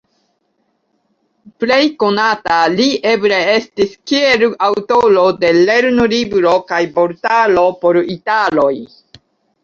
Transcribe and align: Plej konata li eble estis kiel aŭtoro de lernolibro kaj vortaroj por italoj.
Plej 1.63 1.81
konata 2.03 2.55
li 2.77 2.87
eble 3.09 3.37
estis 3.55 3.91
kiel 4.11 4.45
aŭtoro 4.67 5.25
de 5.43 5.51
lernolibro 5.57 6.55
kaj 6.71 6.79
vortaroj 6.97 7.67
por 7.85 8.01
italoj. 8.15 8.71